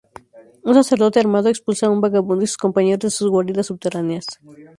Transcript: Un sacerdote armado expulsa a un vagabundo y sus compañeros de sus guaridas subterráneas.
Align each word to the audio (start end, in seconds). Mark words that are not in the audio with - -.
Un 0.69 0.73
sacerdote 0.73 1.19
armado 1.19 1.47
expulsa 1.49 1.85
a 1.85 1.91
un 1.91 2.01
vagabundo 2.01 2.43
y 2.43 2.47
sus 2.47 2.57
compañeros 2.57 3.01
de 3.01 3.11
sus 3.11 3.29
guaridas 3.29 3.67
subterráneas. 3.67 4.25